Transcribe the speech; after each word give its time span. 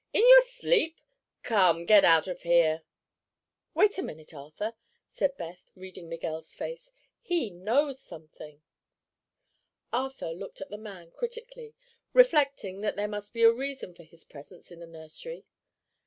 "In 0.13 0.27
your 0.27 0.41
sleep? 0.41 0.99
Come, 1.43 1.85
get 1.85 2.03
out 2.03 2.27
of 2.27 2.41
here." 2.41 2.81
"Wait 3.75 3.99
a 3.99 4.01
minute, 4.01 4.33
Arthur," 4.33 4.73
said 5.07 5.37
Beth, 5.37 5.69
reading 5.75 6.09
Miguel's 6.09 6.55
face. 6.55 6.91
"He 7.21 7.51
knows 7.51 8.01
something." 8.01 8.63
Arthur 9.93 10.31
looked 10.31 10.59
at 10.59 10.69
the 10.71 10.77
man 10.79 11.11
critically, 11.11 11.75
reflecting 12.13 12.81
that 12.81 12.95
there 12.95 13.07
must 13.07 13.31
be 13.31 13.43
a 13.43 13.51
reason 13.53 13.93
for 13.93 14.01
his 14.01 14.25
presence 14.25 14.71
in 14.71 14.79
the 14.79 14.87
nursery. 14.87 15.45